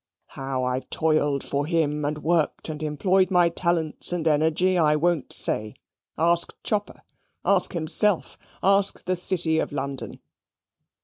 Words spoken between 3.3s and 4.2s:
talents